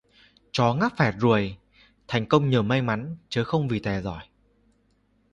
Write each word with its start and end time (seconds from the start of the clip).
Chó 0.51 0.73
ngáp 0.73 0.91
phải 0.97 1.11
ruồi: 1.11 1.57
thành 2.07 2.25
công 2.25 2.49
nhờ 2.49 2.61
may 2.61 2.81
mắn, 2.81 3.15
chớ 3.29 3.43
không 3.43 3.67
vì 3.67 3.79
tài 3.79 4.01
giỏi 4.01 4.25